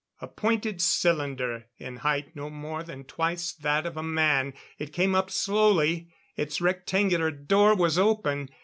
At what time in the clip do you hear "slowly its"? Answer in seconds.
5.29-6.59